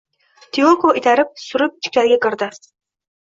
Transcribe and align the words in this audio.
Tiyoko 0.57 0.93
itarib, 1.01 1.35
surib 1.43 1.77
ichkariga 1.85 2.19
kirdi 2.27 2.49